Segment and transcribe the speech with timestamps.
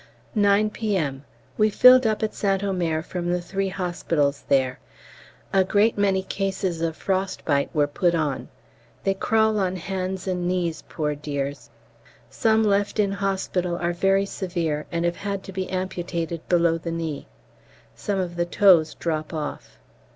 [0.33, 1.23] 9 P.M.
[1.59, 4.79] We filled up at St Omer from the three hospitals there.
[5.53, 8.47] A great many cases of frost bite were put on.
[9.03, 11.69] They crawl on hands and knees, poor dears.
[12.31, 16.89] Some left in hospital are very severe and have had to be amputated below the
[16.89, 17.27] knee.
[17.95, 19.77] Some of the toes drop off.